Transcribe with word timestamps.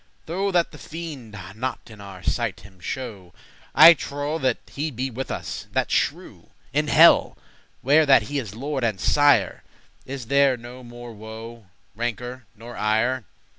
Though 0.25 0.49
that 0.49 0.71
the 0.71 0.79
fiend 0.79 1.37
not 1.55 1.81
in 1.91 2.01
our 2.01 2.23
sight 2.23 2.61
him 2.61 2.79
show, 2.79 3.35
I 3.75 3.93
trowe 3.93 4.39
that 4.39 4.57
he 4.71 4.89
be 4.89 5.11
with 5.11 5.29
us, 5.29 5.67
that 5.73 5.91
shrew;* 5.91 6.37
*impious 6.37 6.47
wretch 6.47 6.49
In 6.73 6.87
helle, 6.87 7.37
where 7.83 8.07
that 8.07 8.23
he 8.23 8.39
is 8.39 8.55
lord 8.55 8.83
and 8.83 8.99
sire, 8.99 9.61
Is 10.07 10.25
there 10.25 10.57
no 10.57 10.81
more 10.83 11.13
woe, 11.13 11.67
rancour, 11.95 12.47
nor 12.55 12.75
ire. 12.75 13.25